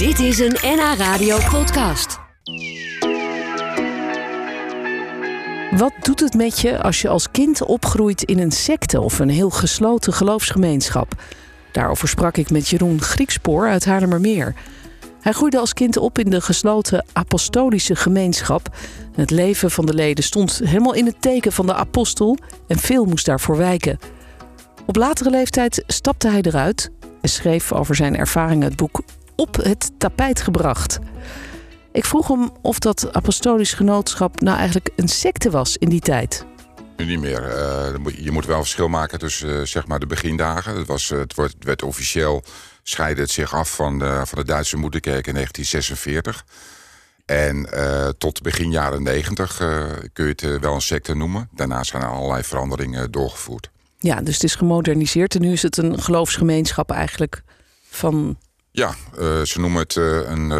Dit 0.00 0.18
is 0.18 0.38
een 0.38 0.56
NH 0.62 0.94
Radio 0.98 1.38
podcast. 1.50 2.18
Wat 5.70 5.92
doet 6.02 6.20
het 6.20 6.34
met 6.34 6.60
je 6.60 6.82
als 6.82 7.02
je 7.02 7.08
als 7.08 7.30
kind 7.30 7.62
opgroeit 7.62 8.22
in 8.22 8.38
een 8.38 8.50
secte 8.50 9.00
of 9.00 9.18
een 9.18 9.28
heel 9.28 9.50
gesloten 9.50 10.12
geloofsgemeenschap? 10.12 11.22
Daarover 11.72 12.08
sprak 12.08 12.36
ik 12.36 12.50
met 12.50 12.68
Jeroen 12.68 13.02
Griekspoor 13.02 13.68
uit 13.68 13.84
Haarlemmermeer. 13.84 14.54
Hij 15.20 15.32
groeide 15.32 15.58
als 15.58 15.72
kind 15.72 15.96
op 15.96 16.18
in 16.18 16.30
de 16.30 16.40
gesloten 16.40 17.06
apostolische 17.12 17.96
gemeenschap. 17.96 18.76
Het 19.14 19.30
leven 19.30 19.70
van 19.70 19.86
de 19.86 19.94
leden 19.94 20.24
stond 20.24 20.60
helemaal 20.64 20.94
in 20.94 21.06
het 21.06 21.22
teken 21.22 21.52
van 21.52 21.66
de 21.66 21.74
apostel 21.74 22.36
en 22.66 22.78
veel 22.78 23.04
moest 23.04 23.26
daarvoor 23.26 23.56
wijken. 23.56 23.98
Op 24.86 24.96
latere 24.96 25.30
leeftijd 25.30 25.84
stapte 25.86 26.28
hij 26.28 26.40
eruit 26.42 26.90
en 27.20 27.28
schreef 27.28 27.72
over 27.72 27.94
zijn 27.94 28.16
ervaringen 28.16 28.68
het 28.68 28.76
boek 28.76 29.02
Op 29.40 29.56
het 29.56 29.90
tapijt 29.98 30.40
gebracht. 30.40 30.98
Ik 31.92 32.04
vroeg 32.04 32.28
hem 32.28 32.50
of 32.62 32.78
dat 32.78 33.12
apostolisch 33.12 33.72
genootschap 33.72 34.40
nou 34.40 34.56
eigenlijk 34.56 34.90
een 34.96 35.08
secte 35.08 35.50
was 35.50 35.76
in 35.76 35.88
die 35.88 36.00
tijd. 36.00 36.44
Nu 36.96 37.04
niet 37.04 37.20
meer. 37.20 37.42
Uh, 37.42 38.24
je 38.24 38.30
moet 38.30 38.46
wel 38.46 38.58
verschil 38.58 38.88
maken 38.88 39.18
tussen 39.18 39.48
uh, 39.48 39.66
zeg 39.66 39.86
maar 39.86 39.98
de 39.98 40.06
begindagen. 40.06 40.76
Het, 40.76 40.86
was, 40.86 41.08
het 41.08 41.34
werd, 41.34 41.54
werd 41.58 41.82
officieel 41.82 42.42
scheidde 42.82 43.22
het 43.22 43.30
zich 43.30 43.54
af 43.54 43.74
van 43.74 43.98
de, 43.98 44.22
van 44.24 44.38
de 44.38 44.44
Duitse 44.44 44.76
moederkerk 44.76 45.26
in 45.26 45.34
1946. 45.34 46.44
En 47.26 47.68
uh, 47.74 48.08
tot 48.18 48.42
begin 48.42 48.70
jaren 48.70 49.02
90 49.02 49.56
kun 50.12 50.24
je 50.26 50.34
het 50.36 50.60
wel 50.60 50.74
een 50.74 50.80
secte 50.80 51.14
noemen. 51.14 51.48
Daarna 51.54 51.82
zijn 51.82 52.02
er 52.02 52.08
allerlei 52.08 52.42
veranderingen 52.42 53.10
doorgevoerd. 53.10 53.70
Ja, 53.98 54.20
dus 54.20 54.34
het 54.34 54.44
is 54.44 54.54
gemoderniseerd 54.54 55.34
en 55.34 55.40
nu 55.40 55.52
is 55.52 55.62
het 55.62 55.76
een 55.76 56.02
geloofsgemeenschap 56.02 56.90
eigenlijk 56.90 57.42
van... 57.90 58.38
Ja, 58.72 58.94
ze 59.44 59.60
noemen 59.60 59.80
het 59.80 59.96
een 59.96 60.52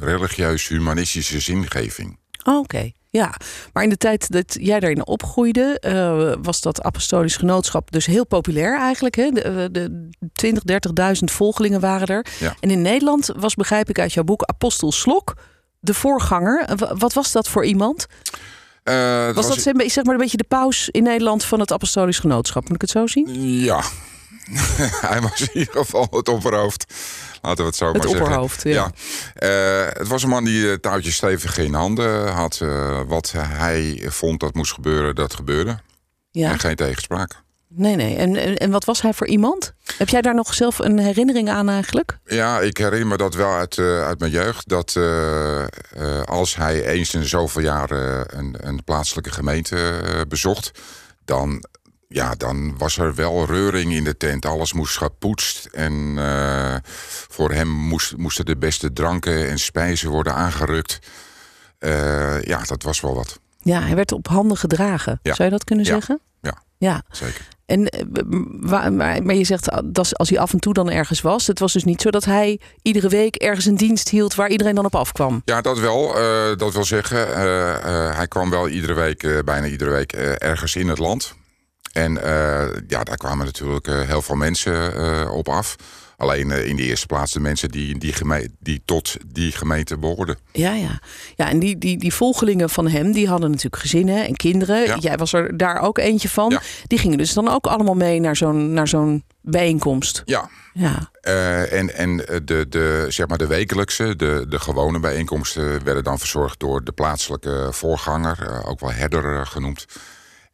religieus-humanistische 0.00 1.40
zingeving. 1.40 2.18
Oh, 2.44 2.58
Oké, 2.58 2.90
ja. 3.10 3.34
Maar 3.72 3.82
in 3.82 3.88
de 3.88 3.96
tijd 3.96 4.30
dat 4.30 4.56
jij 4.60 4.80
daarin 4.80 5.06
opgroeide, 5.06 5.82
uh, 5.86 6.34
was 6.42 6.60
dat 6.60 6.82
apostolisch 6.82 7.36
genootschap 7.36 7.90
dus 7.90 8.06
heel 8.06 8.26
populair 8.26 8.78
eigenlijk. 8.78 9.14
Hè? 9.14 9.30
De, 9.30 9.68
de 9.72 10.08
20, 10.32 10.62
30.000 11.18 11.24
volgelingen 11.24 11.80
waren 11.80 12.06
er. 12.06 12.26
Ja. 12.38 12.54
En 12.60 12.70
in 12.70 12.82
Nederland 12.82 13.30
was, 13.36 13.54
begrijp 13.54 13.88
ik 13.88 13.98
uit 13.98 14.12
jouw 14.12 14.24
boek, 14.24 14.42
Apostel 14.42 14.92
Slok 14.92 15.34
de 15.80 15.94
voorganger. 15.94 16.68
Wat 16.98 17.12
was 17.12 17.32
dat 17.32 17.48
voor 17.48 17.64
iemand? 17.64 18.06
Uh, 18.84 19.24
was, 19.24 19.34
was 19.34 19.48
dat 19.48 19.60
zeg 19.60 20.04
maar 20.04 20.14
een 20.14 20.20
beetje 20.20 20.36
de 20.36 20.44
paus 20.48 20.88
in 20.90 21.02
Nederland 21.02 21.44
van 21.44 21.60
het 21.60 21.72
apostolisch 21.72 22.18
genootschap? 22.18 22.62
Moet 22.62 22.74
ik 22.74 22.80
het 22.80 22.90
zo 22.90 23.06
zien? 23.06 23.44
Ja, 23.62 23.82
hij 25.10 25.20
was 25.20 25.40
in 25.40 25.58
ieder 25.58 25.74
geval 25.74 26.06
het 26.10 26.28
opperhoofd. 26.28 26.94
Laten 27.42 27.60
we 27.60 27.70
het 27.70 27.76
zo 27.76 27.86
het 27.86 27.96
maar 27.96 28.02
zeggen. 28.02 28.22
opperhoofd, 28.22 28.62
ja. 28.62 28.90
ja. 29.34 29.86
Uh, 29.86 29.98
het 29.98 30.08
was 30.08 30.22
een 30.22 30.28
man 30.28 30.44
die 30.44 30.62
uh, 30.62 30.74
touwtjes 30.74 31.14
stevig 31.14 31.58
in 31.58 31.74
handen 31.74 32.32
had. 32.32 32.60
Uh, 32.62 33.00
wat 33.06 33.32
hij 33.36 34.02
vond 34.06 34.40
dat 34.40 34.54
moest 34.54 34.72
gebeuren, 34.72 35.14
dat 35.14 35.34
gebeurde. 35.34 35.78
Ja. 36.30 36.50
En 36.50 36.58
geen 36.58 36.76
tegenspraak. 36.76 37.44
Nee, 37.68 37.96
nee. 37.96 38.16
En, 38.16 38.36
en, 38.36 38.56
en, 38.56 38.70
wat 38.70 38.84
was 38.84 39.02
hij 39.02 39.12
voor 39.12 39.26
iemand? 39.26 39.72
Heb 39.98 40.08
jij 40.08 40.20
daar 40.20 40.34
nog 40.34 40.54
zelf 40.54 40.78
een 40.78 40.98
herinnering 40.98 41.50
aan 41.50 41.68
eigenlijk? 41.68 42.18
Ja, 42.24 42.60
ik 42.60 42.76
herinner 42.76 43.06
me 43.06 43.16
dat 43.16 43.34
wel 43.34 43.52
uit, 43.52 43.78
uit 43.78 44.18
mijn 44.18 44.30
jeugd. 44.30 44.68
Dat 44.68 44.98
als 46.24 46.56
hij 46.56 46.84
eens 46.84 47.14
in 47.14 47.24
zoveel 47.24 47.62
jaar 47.62 47.90
een, 47.90 48.56
een 48.60 48.84
plaatselijke 48.84 49.30
gemeente 49.30 50.02
bezocht... 50.28 50.70
dan 51.24 51.64
ja, 52.08 52.34
dan 52.34 52.78
was 52.78 52.98
er 52.98 53.14
wel 53.14 53.44
reuring 53.46 53.92
in 53.92 54.04
de 54.04 54.16
tent. 54.16 54.46
Alles 54.46 54.72
moest 54.72 54.96
gepoetst. 54.96 55.68
En 55.72 55.92
uh, 55.92 56.76
voor 57.28 57.52
hem 57.52 57.68
moest, 57.68 58.16
moesten 58.16 58.44
de 58.44 58.56
beste 58.56 58.92
dranken 58.92 59.48
en 59.48 59.58
spijzen 59.58 60.10
worden 60.10 60.34
aangerukt. 60.34 60.98
Uh, 61.78 62.42
ja, 62.42 62.62
dat 62.62 62.82
was 62.82 63.00
wel 63.00 63.14
wat. 63.14 63.38
Ja, 63.58 63.80
hij 63.80 63.94
werd 63.94 64.12
op 64.12 64.28
handen 64.28 64.56
gedragen. 64.56 65.20
Ja. 65.22 65.34
Zou 65.34 65.44
je 65.44 65.54
dat 65.54 65.64
kunnen 65.64 65.84
ja. 65.84 65.92
zeggen? 65.92 66.20
Ja, 66.40 66.62
ja. 66.78 67.02
zeker. 67.10 67.48
En, 67.66 68.06
maar, 68.60 68.92
maar 68.92 69.34
je 69.34 69.44
zegt 69.44 69.68
dat 69.84 70.18
als 70.18 70.28
hij 70.28 70.38
af 70.38 70.52
en 70.52 70.58
toe 70.58 70.72
dan 70.72 70.90
ergens 70.90 71.20
was. 71.20 71.46
Het 71.46 71.58
was 71.58 71.72
dus 71.72 71.84
niet 71.84 72.00
zo 72.00 72.10
dat 72.10 72.24
hij 72.24 72.60
iedere 72.82 73.08
week 73.08 73.36
ergens 73.36 73.66
een 73.66 73.76
dienst 73.76 74.08
hield 74.08 74.34
waar 74.34 74.50
iedereen 74.50 74.74
dan 74.74 74.84
op 74.84 74.94
afkwam. 74.94 75.42
Ja, 75.44 75.60
dat 75.60 75.78
wel. 75.78 76.20
Uh, 76.20 76.56
dat 76.56 76.72
wil 76.72 76.84
zeggen, 76.84 77.18
hij 78.16 78.28
kwam 78.28 78.50
wel 78.50 78.68
iedere 78.68 78.94
week, 78.94 79.42
bijna 79.44 79.66
iedere 79.66 79.90
week, 79.90 80.12
ergens 80.12 80.76
in 80.76 80.88
het 80.88 80.98
land. 80.98 81.34
En 81.96 82.12
uh, 82.12 82.22
ja, 82.88 83.04
daar 83.04 83.16
kwamen 83.16 83.46
natuurlijk 83.46 83.88
uh, 83.88 84.00
heel 84.00 84.22
veel 84.22 84.34
mensen 84.34 84.94
uh, 84.96 85.32
op 85.32 85.48
af. 85.48 85.76
Alleen 86.16 86.50
in 86.50 86.76
de 86.76 86.82
eerste 86.82 87.06
plaats 87.06 87.32
de 87.32 87.40
mensen 87.40 87.68
die, 87.68 87.98
die, 87.98 88.14
die 88.60 88.82
tot 88.84 89.16
die 89.26 89.52
gemeente 89.52 89.98
behoorden. 89.98 90.38
Ja, 90.52 90.72
ja. 90.72 91.00
ja 91.34 91.48
en 91.48 91.58
die, 91.58 91.78
die, 91.78 91.98
die 91.98 92.14
volgelingen 92.14 92.70
van 92.70 92.88
hem, 92.88 93.12
die 93.12 93.28
hadden 93.28 93.50
natuurlijk 93.50 93.82
gezinnen 93.82 94.26
en 94.26 94.36
kinderen. 94.36 94.86
Ja. 94.86 94.96
Jij 95.00 95.16
was 95.16 95.32
er 95.32 95.56
daar 95.56 95.80
ook 95.80 95.98
eentje 95.98 96.28
van. 96.28 96.50
Ja. 96.50 96.60
Die 96.86 96.98
gingen 96.98 97.18
dus 97.18 97.32
dan 97.32 97.48
ook 97.48 97.66
allemaal 97.66 97.94
mee 97.94 98.20
naar 98.20 98.36
zo'n 98.36 98.72
naar 98.72 98.88
zo'n 98.88 99.24
bijeenkomst. 99.40 100.22
Ja. 100.24 100.48
Ja. 100.72 101.10
Uh, 101.22 101.72
en 101.72 101.94
en 101.94 102.16
de, 102.44 102.66
de, 102.68 103.06
zeg 103.08 103.26
maar 103.28 103.38
de 103.38 103.46
wekelijkse, 103.46 104.16
de, 104.16 104.46
de 104.48 104.58
gewone 104.58 105.00
bijeenkomsten... 105.00 105.84
werden 105.84 106.04
dan 106.04 106.18
verzorgd 106.18 106.60
door 106.60 106.84
de 106.84 106.92
plaatselijke 106.92 107.68
voorganger, 107.70 108.64
ook 108.66 108.80
wel 108.80 108.92
herder 108.92 109.46
genoemd. 109.46 109.86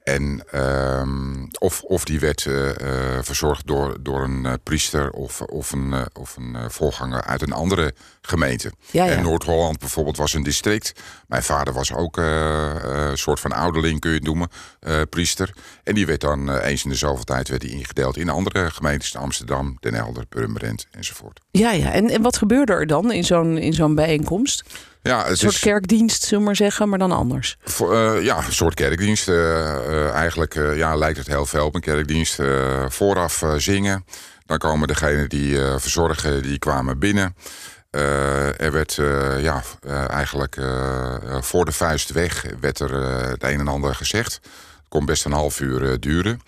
En 0.04 0.44
um, 0.54 1.48
of, 1.58 1.82
of 1.82 2.04
die 2.04 2.20
werd 2.20 2.44
uh, 2.44 2.64
uh, 2.64 2.72
verzorgd 3.20 3.66
door, 3.66 3.96
door 4.00 4.24
een 4.24 4.44
uh, 4.44 4.52
priester 4.62 5.10
of, 5.10 5.40
of 5.40 5.72
een, 5.72 5.94
of 6.12 6.36
een 6.36 6.70
voorganger 6.70 7.22
uit 7.22 7.42
een 7.42 7.52
andere 7.52 7.94
gemeente. 8.22 8.72
Ja, 8.90 9.04
ja. 9.04 9.10
En 9.10 9.22
Noord-Holland 9.22 9.78
bijvoorbeeld 9.78 10.16
was 10.16 10.34
een 10.34 10.42
district. 10.42 10.92
Mijn 11.26 11.42
vader 11.42 11.74
was 11.74 11.92
ook 11.92 12.16
een 12.16 13.18
soort 13.18 13.40
van 13.40 13.52
ouderling, 13.52 14.00
kun 14.00 14.10
je 14.10 14.16
het 14.16 14.24
noemen, 14.24 14.48
priester. 15.10 15.54
En 15.84 15.94
die 15.94 16.06
werd 16.06 16.20
dan 16.20 16.56
eens 16.58 16.84
in 16.84 16.90
de 16.90 16.96
zoveel 16.96 17.24
tijd 17.24 17.48
werd 17.48 17.60
die 17.60 17.70
ingedeeld 17.70 18.16
in 18.16 18.28
andere 18.28 18.70
gemeentes. 18.70 19.16
Amsterdam, 19.16 19.76
Den 19.80 19.94
Helder, 19.94 20.26
Purmerend 20.26 20.86
enzovoort. 20.90 21.40
Ja, 21.50 21.72
ja. 21.72 21.92
En, 21.92 22.10
en 22.10 22.22
wat 22.22 22.36
gebeurde 22.36 22.72
er 22.72 22.86
dan 22.86 23.12
in 23.12 23.24
zo'n, 23.24 23.58
in 23.58 23.72
zo'n 23.72 23.94
bijeenkomst? 23.94 24.64
Ja, 25.02 25.28
een 25.28 25.36
soort 25.36 25.52
is, 25.52 25.58
kerkdienst, 25.58 26.22
zullen 26.22 26.38
we 26.38 26.44
maar 26.44 26.56
zeggen, 26.56 26.88
maar 26.88 26.98
dan 26.98 27.12
anders. 27.12 27.56
Voor, 27.64 27.94
uh, 27.94 28.24
ja, 28.24 28.36
een 28.46 28.52
soort 28.52 28.74
kerkdienst. 28.74 29.28
Uh, 29.28 29.34
uh, 29.36 30.10
eigenlijk 30.10 30.54
ja, 30.54 30.94
lijkt 30.94 31.18
het 31.18 31.26
heel 31.26 31.46
veel 31.46 31.66
op 31.66 31.74
een 31.74 31.80
kerkdienst. 31.80 32.40
vooraf 32.88 33.44
zingen. 33.56 34.04
Dan 34.46 34.58
komen 34.58 34.88
degenen 34.88 35.28
die 35.28 35.58
verzorgen, 35.76 36.42
die 36.42 36.58
kwamen 36.58 36.98
binnen. 36.98 37.36
er 38.56 38.72
werd 38.72 38.98
ja, 39.38 39.62
eigenlijk 40.08 40.56
voor 41.40 41.64
de 41.64 41.72
vuist 41.72 42.10
weg 42.10 42.44
werd 42.60 42.78
er 42.78 42.94
het 43.28 43.42
een 43.42 43.60
en 43.60 43.68
ander 43.68 43.94
gezegd. 43.94 44.32
Het 44.32 44.88
kon 44.88 45.04
best 45.04 45.24
een 45.24 45.32
half 45.32 45.60
uur 45.60 46.00
duren. 46.00 46.40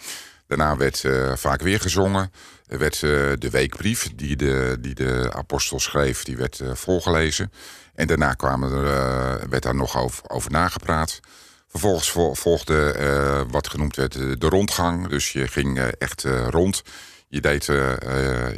Daarna 0.57 0.77
werd 0.77 1.05
vaak 1.35 1.61
weer 1.61 1.81
gezongen. 1.81 2.33
Er 2.67 2.79
werd 2.79 3.01
de 3.41 3.49
weekbrief 3.51 4.11
die 4.15 4.37
de, 4.37 4.77
die 4.81 4.95
de 4.95 5.31
apostel 5.33 5.81
schreef, 5.81 6.25
die 6.25 6.37
werd 6.37 6.63
voorgelezen. 6.73 7.53
En 7.95 8.07
daarna 8.07 8.33
kwamen 8.33 8.73
er, 8.73 9.49
werd 9.49 9.63
daar 9.63 9.75
nog 9.75 9.99
over, 9.99 10.31
over 10.31 10.51
nagepraat. 10.51 11.21
Vervolgens 11.69 12.11
volgde 12.41 13.47
wat 13.51 13.69
genoemd 13.69 13.97
werd 13.97 14.13
de 14.13 14.49
rondgang. 14.49 15.09
Dus 15.09 15.33
je 15.33 15.49
ging 15.49 15.79
echt 15.79 16.25
rond. 16.51 16.83
Je 17.29 17.41
deed 17.41 17.65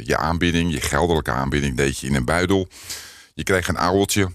je 0.03 0.17
aanbieding, 0.17 0.73
je 0.73 0.81
geldelijke 0.81 1.31
aanbieding, 1.31 1.77
deed 1.77 1.99
je 1.99 2.07
in 2.07 2.15
een 2.15 2.25
buidel. 2.25 2.67
Je 3.33 3.43
kreeg 3.43 3.67
een 3.67 3.77
ouweltje. 3.77 4.29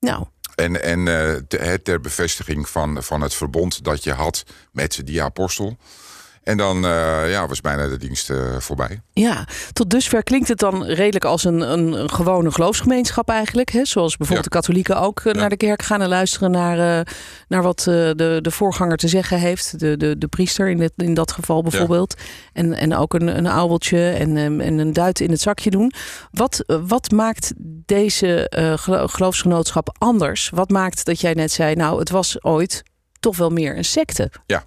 Nou. 0.00 0.24
En, 0.54 0.82
en 0.82 1.04
ter, 1.48 1.82
ter 1.82 2.00
bevestiging 2.00 2.68
van, 2.68 3.02
van 3.02 3.20
het 3.20 3.34
verbond 3.34 3.84
dat 3.84 4.04
je 4.04 4.12
had 4.12 4.44
met 4.72 5.00
die 5.04 5.22
apostel. 5.22 5.76
En 6.44 6.56
dan 6.56 6.84
uh, 6.84 7.30
ja, 7.30 7.46
was 7.46 7.60
bijna 7.60 7.88
de 7.88 7.96
dienst 7.96 8.30
uh, 8.30 8.56
voorbij. 8.58 9.00
Ja, 9.12 9.46
tot 9.72 9.90
dusver 9.90 10.22
klinkt 10.22 10.48
het 10.48 10.58
dan 10.58 10.84
redelijk 10.84 11.24
als 11.24 11.44
een, 11.44 11.60
een, 11.60 12.10
gewone 12.10 12.50
geloofsgemeenschap 12.50 13.28
eigenlijk. 13.28 13.70
Hè? 13.70 13.84
Zoals 13.84 14.16
bijvoorbeeld 14.16 14.52
ja. 14.52 14.58
de 14.58 14.66
katholieken 14.66 15.00
ook 15.00 15.20
Ja. 15.24 15.32
naar 15.32 15.48
de 15.48 15.56
kerk 15.56 15.82
gaan 15.82 16.02
en 16.02 16.08
luisteren 16.08 16.50
naar, 16.50 17.06
naar 17.48 17.62
wat 17.62 17.78
de, 17.78 18.38
de 18.42 18.50
voorganger 18.50 18.96
te 18.96 19.08
zeggen 19.08 19.38
heeft. 19.38 19.78
De, 19.78 19.96
de, 19.96 20.18
de 20.18 20.26
priester 20.26 20.68
in, 20.68 20.78
dit, 20.78 20.92
in 20.96 21.14
dat 21.14 21.32
geval 21.32 21.62
bijvoorbeeld. 21.62 22.14
En, 22.52 22.74
en 22.74 22.96
ook 22.96 23.14
een, 23.14 23.36
een 23.36 23.46
ouweltje 23.46 24.10
en, 24.10 24.36
um, 24.36 24.60
en 24.60 24.78
een 24.78 24.92
duit 24.92 25.20
in 25.20 25.30
het 25.30 25.40
zakje 25.40 25.70
doen. 25.70 25.92
Wat, 26.30 26.64
wat 26.86 27.10
maakt 27.10 27.52
deze 27.86 28.46
gelo 28.80 29.06
geloofsgenootschap 29.06 29.96
anders? 29.98 30.50
Wat 30.54 30.70
maakt 30.70 31.04
dat 31.04 31.20
jij 31.20 31.32
net 31.32 31.52
zei, 31.52 31.74
nou 31.74 31.98
het 31.98 32.10
was 32.10 32.44
ooit 32.44 32.82
toch 33.24 33.36
wel 33.36 33.50
meer 33.50 33.76
een 33.76 33.84
secte? 33.84 34.30
Ja. 34.46 34.64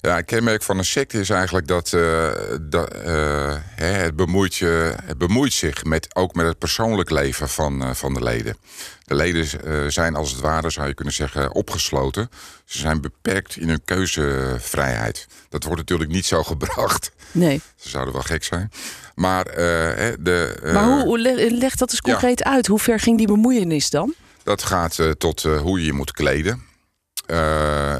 Ja, 0.00 0.18
een 0.18 0.24
kenmerk 0.24 0.62
van 0.62 0.78
een 0.78 0.84
secte 0.84 1.20
is 1.20 1.30
eigenlijk 1.30 1.66
dat, 1.66 1.92
uh, 1.92 2.28
dat 2.60 2.96
uh, 3.06 3.54
het, 3.74 4.16
bemoeit 4.16 4.54
je, 4.54 4.94
het 5.04 5.18
bemoeit 5.18 5.52
zich 5.52 5.84
met, 5.84 6.14
ook 6.14 6.34
met 6.34 6.46
het 6.46 6.58
persoonlijk 6.58 7.10
leven 7.10 7.48
van, 7.48 7.82
uh, 7.82 7.90
van 7.94 8.14
de 8.14 8.22
leden. 8.22 8.56
De 9.04 9.14
leden 9.14 9.92
zijn 9.92 10.14
als 10.16 10.30
het 10.30 10.40
ware, 10.40 10.70
zou 10.70 10.88
je 10.88 10.94
kunnen 10.94 11.14
zeggen, 11.14 11.54
opgesloten. 11.54 12.30
Ze 12.64 12.78
zijn 12.78 13.00
beperkt 13.00 13.56
in 13.56 13.68
hun 13.68 13.84
keuzevrijheid. 13.84 15.26
Dat 15.48 15.64
wordt 15.64 15.78
natuurlijk 15.78 16.10
niet 16.10 16.26
zo 16.26 16.42
gebracht. 16.42 17.10
Nee. 17.32 17.60
Ze 17.76 17.88
zouden 17.88 18.14
wel 18.14 18.22
gek 18.22 18.44
zijn. 18.44 18.70
maar 19.14 19.44
de. 19.44 20.60
Maar 20.72 20.84
hoe, 20.84 21.04
hoe 21.04 21.18
leg 21.50 21.74
dat 21.74 21.90
eens 21.90 22.00
concreet 22.00 22.44
uit? 22.44 22.66
Hoe 22.66 22.78
ver 22.78 23.00
ging 23.00 23.18
die 23.18 23.26
bemoeienis 23.26 23.90
dan? 23.90 24.14
Dat 24.42 24.62
gaat 24.62 24.98
tot 25.18 25.42
hoe 25.42 25.78
je 25.80 25.86
je 25.86 25.92
moet 25.92 26.12
kleden. 26.12 26.68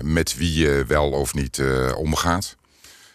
Met 0.02 0.36
wie 0.36 0.58
je 0.58 0.84
wel 0.86 1.10
of 1.10 1.34
niet 1.34 1.62
omgaat. 1.96 2.56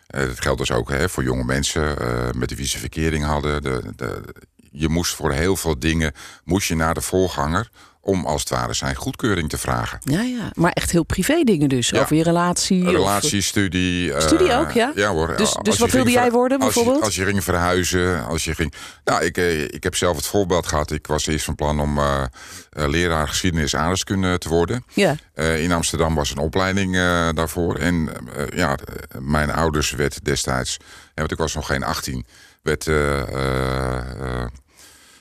dat 0.07 0.41
geldt 0.41 0.59
dus 0.59 0.71
ook 0.71 0.89
hè, 0.89 1.09
voor 1.09 1.23
jonge 1.23 1.43
mensen 1.43 1.97
met 2.37 2.55
wie 2.55 2.67
ze 2.67 2.77
verkering 2.77 3.23
hadden. 3.23 3.63
De, 3.63 3.81
de, 3.95 4.21
je 4.71 4.89
moest 4.89 5.15
voor 5.15 5.31
heel 5.31 5.55
veel 5.55 5.79
dingen 5.79 6.13
moest 6.43 6.67
je 6.67 6.75
naar 6.75 6.93
de 6.93 7.01
voorganger 7.01 7.69
om 8.05 8.25
als 8.25 8.41
het 8.41 8.49
ware 8.49 8.73
zijn 8.73 8.95
goedkeuring 8.95 9.49
te 9.49 9.57
vragen. 9.57 9.99
Ja, 10.03 10.21
ja. 10.21 10.51
maar 10.53 10.71
echt 10.71 10.91
heel 10.91 11.03
privé 11.03 11.43
dingen 11.43 11.69
dus. 11.69 11.93
Over 11.93 12.15
je 12.15 12.23
relatie. 12.23 12.89
Relatie, 12.89 13.41
studie. 13.41 14.13
Eh, 14.13 14.21
studie 14.21 14.53
ook, 14.53 14.71
ja? 14.71 14.91
Ja 14.95 15.09
hoor. 15.09 15.35
Dus, 15.37 15.57
dus 15.61 15.77
wat 15.77 15.91
wilde 15.91 16.11
jij 16.11 16.31
worden 16.31 16.59
bijvoorbeeld? 16.59 17.01
Als 17.01 17.15
je, 17.15 17.21
als 17.21 17.27
je, 17.27 17.31
ging 17.31 17.43
verhuizen, 17.43 18.25
als 18.25 18.43
je 18.43 18.55
ging... 18.55 18.73
Nou, 19.03 19.23
ik, 19.23 19.37
eh, 19.37 19.63
ik 19.63 19.83
heb 19.83 19.95
zelf 19.95 20.15
het 20.15 20.25
voorbeeld 20.25 20.67
gehad. 20.67 20.91
Ik 20.91 21.07
was 21.07 21.27
eerst 21.27 21.45
van 21.45 21.55
plan 21.55 21.79
om 21.79 21.97
uh, 21.97 22.23
leraar 22.69 23.27
geschiedenis 23.27 23.75
aardrijkskunde 23.75 24.37
te 24.37 24.49
worden. 24.49 24.85
Ja. 24.93 25.15
in 25.35 25.71
Amsterdam 25.71 26.15
was 26.15 26.31
een 26.31 26.37
opleiding 26.37 26.93
daarvoor. 27.35 27.75
En 27.75 28.09
ja, 28.55 28.77
mijn 29.19 29.51
ouders 29.51 29.91
werd 29.91 30.25
destijds... 30.25 30.77
want 31.15 31.31
ik 31.31 31.37
was 31.37 31.53
nog 31.53 31.65
geen 31.65 31.83
18... 31.83 32.25
werd 32.61 32.85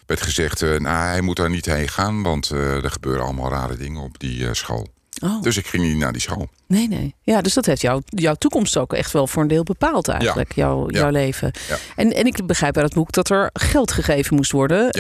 werd 0.07 0.23
gezegd, 0.23 0.63
uh, 0.63 0.79
nou, 0.79 1.09
hij 1.09 1.21
moet 1.21 1.37
daar 1.37 1.51
niet 1.51 1.67
heen 1.67 1.89
gaan, 1.89 2.23
want 2.23 2.51
uh, 2.51 2.85
er 2.85 2.91
gebeuren 2.91 3.25
allemaal 3.25 3.51
rare 3.51 3.77
dingen 3.77 4.03
op 4.03 4.19
die 4.19 4.39
uh, 4.39 4.49
school. 4.53 4.87
Oh. 5.23 5.43
Dus 5.43 5.57
ik 5.57 5.67
ging 5.67 5.83
niet 5.83 5.97
naar 5.97 6.13
die 6.13 6.21
school. 6.21 6.49
Nee, 6.67 6.89
nee. 6.89 7.15
Ja, 7.23 7.41
dus 7.41 7.55
dat 7.55 7.67
heeft 7.67 7.81
jou, 7.81 8.03
jouw 8.07 8.35
toekomst 8.35 8.77
ook 8.77 8.93
echt 8.93 9.13
wel 9.13 9.27
voor 9.27 9.43
een 9.43 9.49
deel 9.49 9.63
bepaald 9.63 10.09
eigenlijk, 10.09 10.55
ja. 10.55 10.63
jouw, 10.63 10.91
jouw 10.91 11.11
leven. 11.11 11.51
Ja. 11.69 11.77
En, 11.97 12.13
en 12.13 12.27
ik 12.27 12.47
begrijp 12.47 12.77
uit 12.77 12.85
het 12.85 12.95
boek 12.95 13.13
dat 13.13 13.31
er 13.31 13.51
geld 13.53 13.93
gegeven 13.93 14.37
moest 14.37 14.53
worden. 14.53 14.91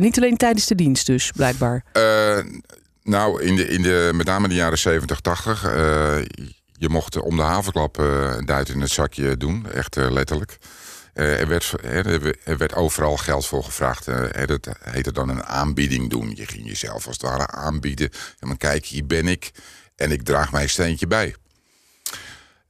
niet 0.00 0.16
alleen 0.16 0.36
tijdens 0.36 0.66
de 0.66 0.74
dienst 0.74 1.06
dus, 1.06 1.30
blijkbaar. 1.30 1.84
nou, 3.02 3.42
in 3.42 3.56
de, 3.56 3.68
in 3.68 3.82
de, 3.82 4.10
met 4.14 4.26
name 4.26 4.42
in 4.42 4.48
de 4.48 4.54
jaren 4.54 4.78
70, 4.78 5.20
80... 5.20 5.62
je 6.72 6.88
mocht 6.88 7.20
om 7.20 7.36
de 7.36 7.42
havenklap 7.42 7.98
een 7.98 8.46
duit 8.46 8.68
in 8.68 8.80
het 8.80 8.90
zakje 8.90 9.36
doen, 9.36 9.66
echt 9.72 9.96
letterlijk. 9.96 10.58
Uh, 11.14 11.40
er, 11.40 11.48
werd, 11.48 11.74
er 12.44 12.56
werd 12.56 12.74
overal 12.74 13.16
geld 13.16 13.46
voor 13.46 13.64
gevraagd. 13.64 14.08
Uh, 14.08 14.46
dat 14.46 14.68
heette 14.80 15.12
dan 15.12 15.28
een 15.28 15.44
aanbieding 15.44 16.10
doen. 16.10 16.32
Je 16.34 16.46
ging 16.46 16.66
jezelf 16.66 17.06
als 17.06 17.16
het 17.16 17.22
ware 17.22 17.46
aanbieden. 17.46 18.10
En 18.38 18.48
dan 18.48 18.56
kijk, 18.56 18.84
hier 18.84 19.06
ben 19.06 19.28
ik 19.28 19.50
en 19.96 20.10
ik 20.10 20.22
draag 20.22 20.52
mijn 20.52 20.68
steentje 20.68 21.06
bij. 21.06 21.34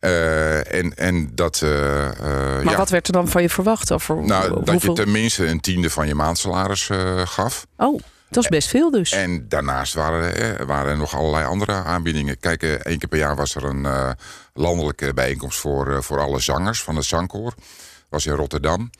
Uh, 0.00 0.73
en, 0.75 0.96
en 0.96 1.35
dat. 1.35 1.61
maar 1.61 2.64
ja. 2.64 2.76
wat 2.76 2.91
werd 2.91 3.06
er 3.06 3.12
dan 3.12 3.29
van 3.29 3.43
je 3.43 3.50
verwacht? 3.50 3.93
Over 3.93 4.23
nou, 4.23 4.49
hoeveel... 4.49 4.64
dat 4.64 4.82
je 4.82 4.93
tenminste 4.93 5.46
een 5.46 5.61
tiende 5.61 5.91
van 5.91 6.06
je 6.06 6.14
maandsalaris 6.14 6.91
gaf. 7.25 7.67
Oh. 7.76 8.00
Dat 8.29 8.43
is 8.43 8.49
best 8.49 8.69
veel 8.69 8.91
dus. 8.91 9.12
En 9.12 9.49
daarnaast 9.49 9.94
waren 9.94 10.37
er, 10.37 10.67
waren 10.67 10.91
er 10.91 10.96
nog 10.96 11.14
allerlei 11.14 11.44
andere 11.44 11.73
aanbiedingen. 11.73 12.38
Kijk, 12.38 12.62
één 12.62 12.99
keer 12.99 13.08
per 13.08 13.19
jaar 13.19 13.37
was 13.37 13.55
er 13.55 13.64
een 13.64 14.17
landelijke 14.55 15.14
bijeenkomst 15.14 15.58
voor, 15.58 16.02
voor 16.02 16.20
alle 16.20 16.41
zangers 16.41 16.82
van 16.82 16.96
het 16.96 17.05
zangkoor 17.05 17.55
was 18.14 18.26
in 18.26 18.32
Rotterdam. 18.32 18.90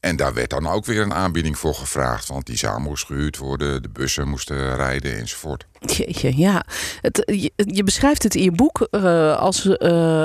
En 0.00 0.16
daar 0.16 0.34
werd 0.34 0.50
dan 0.50 0.66
ook 0.66 0.84
weer 0.84 1.02
een 1.02 1.14
aanbieding 1.14 1.58
voor 1.58 1.74
gevraagd. 1.74 2.28
Want 2.28 2.46
die 2.46 2.56
zaal 2.56 2.78
moest 2.78 3.06
gehuurd 3.06 3.36
worden, 3.36 3.82
de 3.82 3.88
bussen 3.88 4.28
moesten 4.28 4.76
rijden 4.76 5.18
enzovoort. 5.18 5.66
Jeetje, 5.80 6.36
ja. 6.36 6.64
Het, 7.00 7.22
je, 7.26 7.52
je, 7.56 7.84
beschrijft 7.84 8.22
het 8.22 8.34
in 8.34 8.42
je 8.42 8.52
boek 8.52 8.88
uh, 8.90 9.36
als 9.36 9.64
uh, 9.64 9.74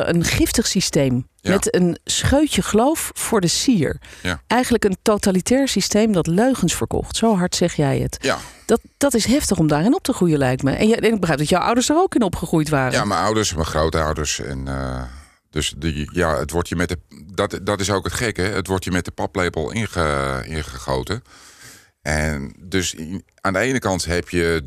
een 0.03 0.23
giftig 0.23 0.67
systeem. 0.67 1.27
Ja. 1.41 1.51
Met 1.51 1.75
een 1.75 1.97
scheutje 2.03 2.61
geloof 2.61 3.11
voor 3.13 3.41
de 3.41 3.47
sier. 3.47 3.99
Ja. 4.21 4.41
Eigenlijk 4.47 4.83
een 4.83 4.97
totalitair 5.01 5.67
systeem 5.67 6.11
dat 6.11 6.27
leugens 6.27 6.75
verkocht. 6.75 7.15
Zo 7.15 7.37
hard 7.37 7.55
zeg 7.55 7.73
jij 7.73 7.99
het. 7.99 8.17
Ja. 8.21 8.37
Dat, 8.65 8.81
dat 8.97 9.13
is 9.13 9.25
heftig 9.25 9.57
om 9.57 9.67
daarin 9.67 9.95
op 9.95 10.03
te 10.03 10.13
groeien, 10.13 10.37
lijkt 10.37 10.63
me. 10.63 10.71
En, 10.71 10.87
je, 10.87 10.95
en 10.95 11.13
ik 11.13 11.19
begrijp 11.19 11.39
dat 11.39 11.49
jouw 11.49 11.61
ouders 11.61 11.89
er 11.89 11.95
ook 11.95 12.15
in 12.15 12.23
opgegroeid 12.23 12.69
waren. 12.69 12.91
Ja, 12.91 13.05
mijn 13.05 13.21
ouders, 13.21 13.53
mijn 13.53 13.65
grootouders 13.65 14.39
en... 14.39 14.65
Uh... 14.67 15.01
Dus 15.51 15.73
die, 15.77 16.09
ja, 16.13 16.37
het 16.37 16.51
wordt 16.51 16.69
je 16.69 16.75
met 16.75 16.89
de, 16.89 16.97
dat, 17.33 17.59
dat 17.63 17.79
is 17.79 17.91
ook 17.91 18.03
het 18.03 18.13
gekke. 18.13 18.41
Het 18.41 18.67
wordt 18.67 18.83
je 18.83 18.91
met 18.91 19.05
de 19.05 19.11
paplepel 19.11 19.71
inge, 19.71 20.43
ingegoten. 20.45 21.21
En 22.01 22.55
dus 22.59 22.95
aan 23.41 23.53
de 23.53 23.59
ene 23.59 23.79
kant 23.79 24.05
heb 24.05 24.29
je 24.29 24.63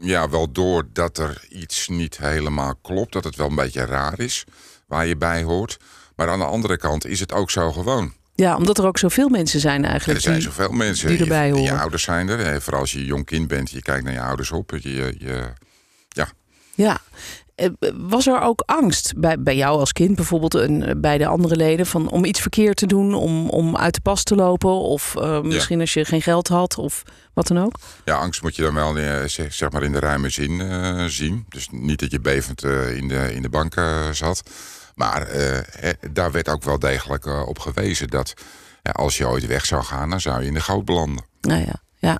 ja, 0.00 0.28
wel 0.28 0.52
door 0.52 0.88
dat 0.92 1.18
er 1.18 1.44
iets 1.48 1.88
niet 1.88 2.18
helemaal 2.18 2.74
klopt. 2.82 3.12
Dat 3.12 3.24
het 3.24 3.36
wel 3.36 3.48
een 3.48 3.54
beetje 3.54 3.84
raar 3.84 4.20
is 4.20 4.44
waar 4.86 5.06
je 5.06 5.16
bij 5.16 5.42
hoort. 5.42 5.76
Maar 6.16 6.28
aan 6.28 6.38
de 6.38 6.44
andere 6.44 6.76
kant 6.76 7.06
is 7.06 7.20
het 7.20 7.32
ook 7.32 7.50
zo 7.50 7.72
gewoon. 7.72 8.12
Ja, 8.34 8.56
omdat 8.56 8.78
er 8.78 8.86
ook 8.86 8.98
zoveel 8.98 9.28
mensen 9.28 9.60
zijn 9.60 9.84
eigenlijk. 9.84 10.18
er 10.18 10.24
zijn 10.24 10.42
zoveel 10.42 10.70
mensen 10.70 11.08
die 11.08 11.18
erbij 11.18 11.50
horen. 11.50 11.64
Je, 11.64 11.70
je 11.70 11.78
ouders 11.78 12.02
zijn 12.02 12.28
er. 12.28 12.62
Vooral 12.62 12.80
als 12.80 12.92
je 12.92 13.04
jong 13.04 13.24
kind 13.24 13.48
bent, 13.48 13.70
je 13.70 13.82
kijkt 13.82 14.04
naar 14.04 14.12
je 14.12 14.20
ouders 14.20 14.50
op. 14.50 14.70
Je, 14.80 15.14
je, 15.18 15.52
ja. 16.08 16.28
Ja, 16.74 17.00
eh, 17.54 17.68
was 17.94 18.26
er 18.26 18.40
ook 18.40 18.62
angst 18.66 19.12
bij, 19.16 19.40
bij 19.40 19.56
jou 19.56 19.78
als 19.78 19.92
kind 19.92 20.16
bijvoorbeeld 20.16 20.54
en 20.54 21.00
bij 21.00 21.18
de 21.18 21.26
andere 21.26 21.56
leden 21.56 21.86
van 21.86 22.08
om 22.08 22.24
iets 22.24 22.40
verkeerd 22.40 22.76
te 22.76 22.86
doen, 22.86 23.14
om, 23.14 23.48
om 23.48 23.76
uit 23.76 23.94
de 23.94 24.00
pas 24.00 24.22
te 24.22 24.34
lopen 24.34 24.70
of 24.70 25.14
uh, 25.18 25.40
misschien 25.40 25.76
ja. 25.76 25.82
als 25.82 25.94
je 25.94 26.04
geen 26.04 26.22
geld 26.22 26.48
had 26.48 26.78
of 26.78 27.02
wat 27.32 27.46
dan 27.46 27.58
ook? 27.58 27.78
Ja, 28.04 28.16
angst 28.16 28.42
moet 28.42 28.56
je 28.56 28.62
dan 28.62 28.74
wel 28.74 28.96
zeg 29.26 29.70
maar 29.70 29.82
in 29.82 29.92
de 29.92 29.98
ruime 29.98 30.28
zin 30.28 30.50
uh, 30.50 31.04
zien. 31.04 31.46
Dus 31.48 31.68
niet 31.70 32.00
dat 32.00 32.10
je 32.10 32.20
bevend 32.20 32.64
uh, 32.64 32.96
in, 32.96 33.08
de, 33.08 33.34
in 33.34 33.42
de 33.42 33.48
bank 33.48 33.74
zat. 34.12 34.42
Maar 34.94 35.28
daar 36.10 36.32
werd 36.32 36.48
ook 36.48 36.62
wel 36.62 36.78
degelijk 36.78 37.26
op 37.48 37.58
gewezen 37.58 38.08
dat 38.08 38.34
als 38.82 39.16
je 39.16 39.28
ooit 39.28 39.46
weg 39.46 39.66
zou 39.66 39.82
gaan, 39.82 40.10
dan 40.10 40.20
zou 40.20 40.40
je 40.40 40.46
in 40.46 40.54
de 40.54 40.60
goud 40.60 40.84
belanden. 40.84 41.24
Nou 41.40 41.60
ja, 41.60 41.82
ja 41.98 42.18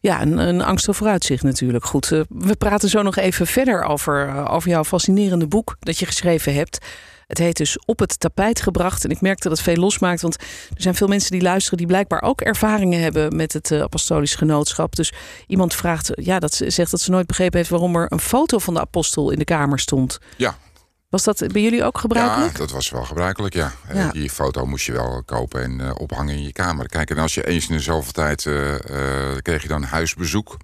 ja, 0.00 0.22
een, 0.22 0.38
een 0.38 0.62
angstig 0.62 0.96
vooruitzicht 0.96 1.42
natuurlijk. 1.42 1.84
Goed, 1.84 2.10
uh, 2.10 2.20
we 2.28 2.56
praten 2.56 2.88
zo 2.88 3.02
nog 3.02 3.16
even 3.16 3.46
verder 3.46 3.82
over, 3.82 4.28
uh, 4.28 4.52
over 4.52 4.68
jouw 4.68 4.84
fascinerende 4.84 5.46
boek 5.46 5.76
dat 5.80 5.98
je 5.98 6.06
geschreven 6.06 6.54
hebt. 6.54 6.78
Het 7.26 7.38
heet 7.38 7.56
dus 7.56 7.78
Op 7.84 7.98
het 7.98 8.20
tapijt 8.20 8.60
gebracht. 8.60 9.04
En 9.04 9.10
ik 9.10 9.20
merk 9.20 9.40
dat 9.40 9.52
het 9.52 9.60
veel 9.60 9.76
losmaakt. 9.76 10.20
Want 10.20 10.34
er 10.74 10.82
zijn 10.82 10.94
veel 10.94 11.06
mensen 11.06 11.30
die 11.30 11.42
luisteren 11.42 11.78
die 11.78 11.86
blijkbaar 11.86 12.22
ook 12.22 12.40
ervaringen 12.40 13.00
hebben 13.00 13.36
met 13.36 13.52
het 13.52 13.70
uh, 13.70 13.80
apostolisch 13.80 14.34
genootschap. 14.34 14.96
Dus 14.96 15.12
iemand 15.46 15.74
vraagt, 15.74 16.10
ja, 16.14 16.38
dat 16.38 16.62
zegt 16.66 16.90
dat 16.90 17.00
ze 17.00 17.10
nooit 17.10 17.26
begrepen 17.26 17.56
heeft 17.56 17.70
waarom 17.70 17.96
er 17.96 18.12
een 18.12 18.20
foto 18.20 18.58
van 18.58 18.74
de 18.74 18.80
apostel 18.80 19.30
in 19.30 19.38
de 19.38 19.44
kamer 19.44 19.78
stond. 19.78 20.18
Ja, 20.36 20.56
was 21.08 21.24
dat 21.24 21.52
bij 21.52 21.62
jullie 21.62 21.84
ook 21.84 21.98
gebruikelijk? 21.98 22.52
Ja, 22.52 22.58
dat 22.58 22.70
was 22.70 22.90
wel 22.90 23.04
gebruikelijk, 23.04 23.54
ja. 23.54 23.72
ja. 23.92 24.10
Die 24.10 24.30
foto 24.30 24.66
moest 24.66 24.86
je 24.86 24.92
wel 24.92 25.22
kopen 25.24 25.62
en 25.62 25.80
uh, 25.80 25.90
ophangen 25.94 26.34
in 26.34 26.42
je 26.42 26.52
kamer. 26.52 26.88
Kijk, 26.88 27.10
en 27.10 27.18
als 27.18 27.34
je 27.34 27.46
eens 27.46 27.68
in 27.68 27.76
de 27.76 27.82
zoveel 27.82 28.12
tijd 28.12 28.44
uh, 28.44 28.72
uh, 28.72 28.78
kreeg 29.42 29.62
je 29.62 29.68
dan 29.68 29.82
huisbezoek. 29.82 30.56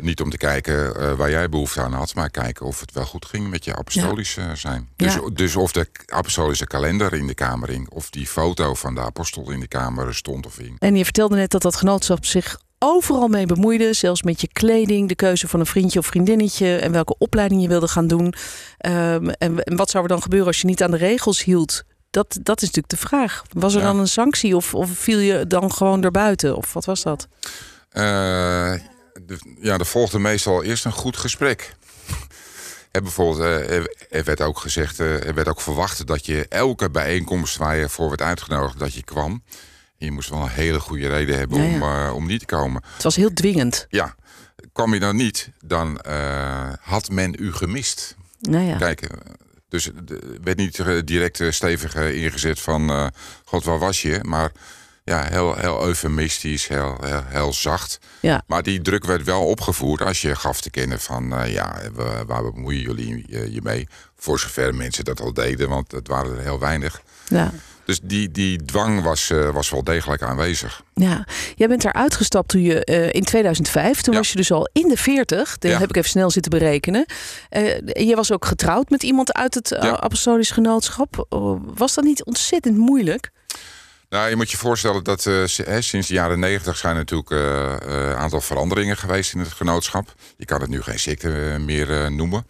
Niet 0.00 0.20
om 0.20 0.30
te 0.30 0.36
kijken 0.36 1.16
waar 1.16 1.30
jij 1.30 1.48
behoefte 1.48 1.80
aan 1.80 1.92
had, 1.92 2.14
maar 2.14 2.30
kijken 2.30 2.66
of 2.66 2.80
het 2.80 2.92
wel 2.92 3.04
goed 3.04 3.26
ging 3.26 3.50
met 3.50 3.64
je 3.64 3.76
apostolisch 3.76 4.34
ja. 4.34 4.54
zijn. 4.54 4.88
Dus, 4.96 5.18
dus 5.32 5.56
of 5.56 5.72
de 5.72 5.88
apostolische 6.06 6.66
kalender 6.66 7.12
in 7.12 7.26
de 7.26 7.34
kamer 7.34 7.68
hing, 7.68 7.88
of 7.88 8.10
die 8.10 8.26
foto 8.26 8.74
van 8.74 8.94
de 8.94 9.00
apostel 9.00 9.50
in 9.50 9.60
de 9.60 9.68
kamer 9.68 10.14
stond 10.14 10.46
of 10.46 10.56
hing. 10.56 10.76
En 10.78 10.96
je 10.96 11.04
vertelde 11.04 11.36
net 11.36 11.50
dat 11.50 11.62
dat 11.62 11.76
genootschap 11.76 12.24
zich 12.24 12.58
overal 12.84 13.28
mee 13.28 13.46
bemoeide. 13.46 13.92
Zelfs 13.92 14.22
met 14.22 14.40
je 14.40 14.48
kleding, 14.52 15.08
de 15.08 15.14
keuze 15.14 15.48
van 15.48 15.60
een 15.60 15.66
vriendje 15.66 15.98
of 15.98 16.06
vriendinnetje 16.06 16.76
en 16.76 16.92
welke 16.92 17.14
opleiding 17.18 17.62
je 17.62 17.68
wilde 17.68 17.88
gaan 17.88 18.06
doen. 18.06 18.26
Um, 18.26 19.30
en, 19.30 19.64
en, 19.64 19.76
wat 19.76 19.90
zou 19.90 20.02
er 20.02 20.08
dan 20.08 20.22
gebeuren 20.22 20.48
als 20.48 20.60
je 20.60 20.66
niet 20.66 20.82
aan 20.82 20.90
de 20.90 20.96
regels 20.96 21.44
hield? 21.44 21.82
Dat, 22.10 22.38
dat 22.42 22.56
is 22.62 22.68
natuurlijk 22.68 23.00
de 23.00 23.06
vraag. 23.08 23.42
Was 23.52 23.74
er 23.74 23.80
Ja. 23.80 23.86
dan 23.86 23.98
een 23.98 24.08
sanctie 24.08 24.56
of, 24.56 24.74
of 24.74 24.90
viel 24.90 25.18
je 25.18 25.46
dan 25.46 25.72
gewoon 25.72 26.04
erbuiten? 26.04 26.56
Of 26.56 26.72
wat 26.72 26.84
was 26.84 27.02
dat? 27.02 27.28
Uh, 27.92 28.02
de, 29.26 29.38
ja, 29.60 29.78
er 29.78 29.86
volgde 29.86 30.18
meestal 30.18 30.62
eerst 30.62 30.84
een 30.84 30.92
goed 30.92 31.16
gesprek. 31.16 31.76
En 32.90 33.02
bijvoorbeeld, 33.02 33.38
uh, 33.38 33.76
er, 33.76 34.06
er 34.10 34.24
werd 34.24 34.40
ook 34.40 34.58
gezegd, 34.58 35.00
uh, 35.00 35.26
er 35.26 35.34
werd 35.34 35.48
ook 35.48 35.60
verwacht 35.60 36.06
dat 36.06 36.26
je 36.26 36.46
elke 36.48 36.90
bijeenkomst 36.90 37.56
waar 37.56 37.76
je 37.76 37.88
voor 37.88 38.08
werd 38.08 38.22
uitgenodigd, 38.22 38.78
dat 38.78 38.94
je 38.94 39.02
kwam. 39.04 39.42
Je 40.04 40.10
moest 40.10 40.28
wel 40.28 40.42
een 40.42 40.48
hele 40.48 40.80
goede 40.80 41.08
reden 41.08 41.38
hebben 41.38 41.58
Ja, 41.58 41.64
ja. 41.64 41.74
om, 41.74 41.82
uh, 41.82 42.14
om 42.14 42.26
niet 42.26 42.40
te 42.40 42.46
komen. 42.46 42.82
Het 42.94 43.02
was 43.02 43.16
heel 43.16 43.32
dwingend. 43.32 43.86
Ja, 43.88 44.14
kwam 44.72 44.94
je 44.94 45.00
dan 45.00 45.16
niet, 45.16 45.50
dan 45.64 46.00
uh, 46.06 46.72
had 46.80 47.10
men 47.10 47.34
u 47.38 47.52
gemist. 47.52 48.16
Nou 48.40 48.64
ja. 48.64 48.76
Kijk, 48.76 49.02
uh, 49.02 49.08
dus 49.68 49.86
er 49.86 49.94
werd 50.42 50.56
niet 50.56 50.82
direct 51.04 51.42
stevig 51.48 51.94
ingezet 51.94 52.60
van... 52.60 53.12
God, 53.44 53.64
waar 53.64 53.78
was 53.78 54.02
je? 54.02 54.18
Maar 54.22 54.52
ja, 55.04 55.24
heel, 55.24 55.54
heel 55.54 55.86
eufemistisch, 55.86 56.68
heel, 56.68 56.96
heel, 57.04 57.22
heel 57.26 57.52
zacht. 57.52 57.98
Ja. 58.20 58.42
Maar 58.46 58.62
die 58.62 58.82
druk 58.82 59.04
werd 59.04 59.24
wel 59.24 59.46
opgevoerd 59.46 60.02
als 60.02 60.20
je 60.20 60.36
gaf 60.36 60.60
te 60.60 60.70
kennen 60.70 61.00
van... 61.00 61.34
ja, 61.46 61.76
we, 61.94 62.24
waar 62.26 62.42
bemoeien 62.52 62.80
jullie 62.80 63.24
je 63.52 63.60
mee? 63.62 63.88
Voor 64.16 64.38
zover 64.38 64.74
mensen 64.74 65.04
dat 65.04 65.20
al 65.20 65.32
deden, 65.32 65.68
want 65.68 65.92
het 65.92 66.08
waren 66.08 66.36
er 66.36 66.42
heel 66.42 66.58
weinig. 66.58 67.02
Ja. 67.28 67.52
Dus 67.84 68.00
die, 68.02 68.30
die 68.30 68.64
dwang 68.64 69.02
was, 69.02 69.30
uh, 69.30 69.50
was 69.50 69.70
wel 69.70 69.84
degelijk 69.84 70.22
aanwezig. 70.22 70.82
Ja, 70.94 71.26
jij 71.54 71.68
bent 71.68 71.82
daar 71.82 71.92
uitgestapt 71.92 72.48
toen 72.48 72.60
je 72.62 72.86
uh, 72.90 73.12
in 73.12 73.24
2005, 73.24 74.00
toen 74.00 74.12
Ja. 74.12 74.18
was 74.18 74.30
je 74.30 74.36
dus 74.36 74.52
al 74.52 74.68
in 74.72 74.88
de 74.88 74.96
40. 74.96 75.58
Dat 75.58 75.70
Ja. 75.70 75.78
heb 75.78 75.88
ik 75.88 75.96
even 75.96 76.10
snel 76.10 76.30
zitten 76.30 76.50
berekenen. 76.50 77.06
Uh, 77.50 77.76
je 78.08 78.12
was 78.14 78.32
ook 78.32 78.44
getrouwd 78.44 78.90
met 78.90 79.02
iemand 79.02 79.32
uit 79.32 79.54
het 79.54 79.68
Ja. 79.68 80.00
apostolisch 80.00 80.50
genootschap. 80.50 81.26
Uh, 81.30 81.54
was 81.74 81.94
dat 81.94 82.04
niet 82.04 82.24
ontzettend 82.24 82.76
moeilijk? 82.76 83.30
Nou, 84.14 84.28
je 84.28 84.36
moet 84.36 84.50
je 84.50 84.56
voorstellen 84.56 85.04
dat 85.04 85.24
uh, 85.24 85.44
sinds 85.78 86.08
de 86.08 86.14
jaren 86.14 86.38
negentig 86.38 86.76
zijn 86.76 86.96
natuurlijk 86.96 87.30
een 87.30 87.78
uh, 87.88 88.16
aantal 88.16 88.40
veranderingen 88.40 88.96
geweest 88.96 89.34
in 89.34 89.38
het 89.38 89.52
genootschap. 89.52 90.14
Je 90.36 90.44
kan 90.44 90.60
het 90.60 90.70
nu 90.70 90.82
geen 90.82 90.98
secte 90.98 91.28
meer 91.60 92.12
noemen. 92.12 92.46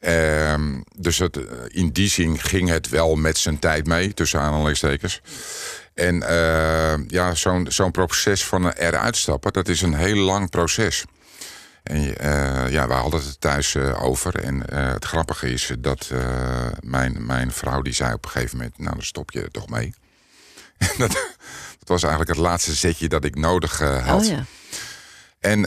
Ehm, 0.00 0.80
dus 0.96 1.20
in 1.66 1.90
die 1.92 2.08
zin 2.08 2.38
ging 2.38 2.68
het 2.68 2.88
wel 2.88 3.14
met 3.14 3.38
zijn 3.38 3.58
tijd 3.58 3.86
mee, 3.86 4.14
tussen 4.14 4.40
aanhalingstekens. 4.40 5.20
En 5.94 6.24
ja, 7.08 7.34
zo'n 7.34 7.66
zo'n 7.68 7.90
proces 7.90 8.44
van 8.44 8.70
eruit 8.70 9.16
stappen, 9.16 9.52
dat 9.52 9.68
is 9.68 9.82
een 9.82 9.94
heel 9.94 10.16
lang 10.16 10.50
proces. 10.50 11.04
En 11.82 12.00
ja, 12.70 12.86
we 12.86 12.92
hadden 12.92 13.20
het 13.20 13.40
thuis 13.40 13.76
over. 13.76 14.38
En 14.38 14.74
het 14.74 15.04
grappige 15.04 15.50
is 15.50 15.72
dat 15.78 16.10
mijn, 16.80 17.26
mijn 17.26 17.52
vrouw 17.52 17.82
die 17.82 17.94
zei 17.94 18.12
op 18.12 18.24
een 18.24 18.30
gegeven 18.30 18.56
moment... 18.56 18.78
nou, 18.78 18.94
dan 18.94 19.04
stop 19.04 19.30
je 19.30 19.48
toch 19.50 19.68
mee. 19.68 19.94
dat, 20.98 21.12
dat, 21.78 21.88
was 21.88 22.02
eigenlijk 22.02 22.32
het 22.32 22.46
laatste 22.46 22.74
zetje 22.74 23.08
dat 23.08 23.24
ik 23.24 23.34
nodig 23.34 23.78
had. 23.78 24.22
Oh, 24.22 24.28
ja. 24.28 24.44
En 25.38 25.60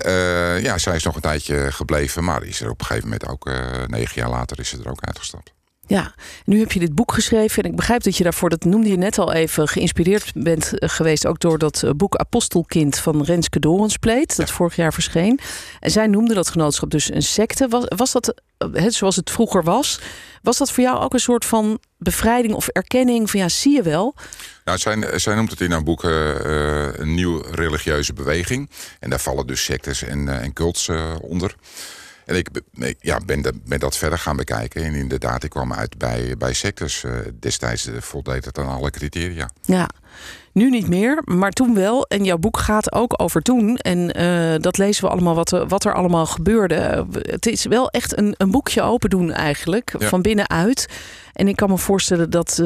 ja, 0.62 0.78
zij 0.78 0.96
is 0.96 1.04
nog 1.04 1.16
een 1.16 1.22
tijdje 1.22 1.72
gebleven. 1.72 2.24
Maar 2.24 2.44
is 2.44 2.62
er 2.62 2.70
op 2.70 2.80
een 2.80 2.86
gegeven 2.86 3.10
moment 3.10 3.28
ook, 3.28 3.52
negen 3.88 4.22
jaar 4.22 4.30
later, 4.30 4.60
is 4.60 4.70
ze 4.70 4.80
er 4.84 4.90
ook 4.90 5.06
uitgestapt. 5.06 5.54
Ja, 5.90 6.14
nu 6.46 6.60
heb 6.60 6.72
je 6.72 6.80
dit 6.80 6.96
boek 6.96 7.14
geschreven. 7.14 7.64
En 7.64 7.70
ik 7.70 7.76
begrijp 7.76 8.04
dat 8.04 8.18
je 8.18 8.24
daarvoor, 8.24 8.50
dat 8.50 8.64
noemde 8.64 8.90
je 8.90 8.98
net 8.98 9.18
al 9.18 9.34
even, 9.34 9.68
geïnspireerd 9.68 10.32
bent 10.36 10.80
eh, 10.80 10.90
geweest. 10.90 11.26
Ook 11.26 11.40
door 11.40 11.58
dat 11.58 11.84
eh, 11.84 11.92
boek 11.92 12.16
Apostelkind 12.16 13.00
van 13.00 13.24
Renske 13.24 13.60
Dorenspleet. 13.60 14.36
Dat 14.36 14.52
vorig 14.52 14.76
jaar 14.76 14.94
verscheen. 14.94 15.40
En 15.80 15.92
zij 15.92 16.08
noemde 16.08 16.34
dat 16.34 16.50
genootschap 16.50 16.90
dus 16.90 17.12
een 17.12 17.22
secte. 17.22 17.68
Was, 17.68 17.84
was 17.96 18.12
dat, 18.12 18.42
eh, 18.58 18.86
zoals 18.88 19.16
het 19.16 19.32
vroeger 19.32 19.64
was, 19.64 20.00
was 20.42 20.58
dat 20.58 20.72
voor 20.72 20.84
jou 20.84 21.00
ook 21.00 21.14
een 21.14 21.20
soort 21.20 21.46
van 21.46 21.80
bevrijding 21.98 22.54
of 22.54 22.68
erkenning 22.68 23.30
van 23.30 23.40
ja, 23.40 23.50
zie 23.50 23.76
je 23.76 23.82
wel? 23.82 24.16
Nou, 24.66 24.78
zij, 25.20 25.36
noemt 25.36 25.50
het 25.50 25.62
in 25.62 25.72
haar 25.72 25.84
boek 25.84 26.04
een 26.04 27.14
nieuw 27.14 27.42
religieuze 27.42 28.14
beweging. 28.14 28.70
En 29.00 29.10
daar 29.10 29.20
vallen 29.20 29.48
dus 29.48 29.64
sectes 29.64 30.04
en, 30.04 30.42
en 30.42 30.54
cults 30.54 30.90
onder. 31.22 31.56
En 32.30 32.36
ik, 32.36 32.50
ja, 33.00 33.20
ben, 33.26 33.42
de, 33.42 33.54
ben, 33.66 33.80
dat 33.80 33.98
verder 33.98 34.20
gaan 34.20 34.36
bekijken. 34.36 34.84
En 34.84 34.94
inderdaad, 34.94 35.44
ik 35.44 35.50
kwam 35.50 35.74
uit 35.74 35.98
bij, 35.98 36.38
bij 36.38 36.54
sectors. 36.54 37.04
Uh, 37.04 37.18
destijds 37.40 37.88
uh, 37.88 38.02
voldeed 38.02 38.46
het 38.46 38.58
aan 38.58 38.68
alle 38.68 38.90
criteria. 38.90 39.50
Ja, 39.62 39.90
nu 40.52 40.70
niet 40.70 40.88
meer, 40.88 41.22
maar 41.26 41.52
toen 41.52 41.74
wel. 41.74 42.06
En 42.08 42.24
jouw 42.24 42.38
boek 42.38 42.58
gaat 42.58 42.94
ook 42.94 43.14
over 43.22 43.42
toen. 43.42 43.78
En 43.78 44.20
uh, 44.22 44.56
dat 44.58 44.78
lezen 44.78 45.04
we 45.04 45.10
allemaal 45.10 45.36
wat, 45.36 45.66
wat 45.68 45.86
er 45.86 45.94
allemaal 45.94 46.26
gebeurde. 46.26 47.06
Het 47.12 47.46
is 47.46 47.66
wel 47.66 47.90
echt 47.90 48.18
een, 48.18 48.34
een 48.38 48.52
boekje 48.52 48.82
open 48.82 49.10
doen 49.10 49.32
eigenlijk, 49.32 49.96
ja. 50.00 50.08
van 50.08 50.22
binnenuit. 50.22 50.88
En 51.34 51.48
ik 51.48 51.56
kan 51.56 51.70
me 51.70 51.78
voorstellen 51.78 52.30
dat, 52.30 52.64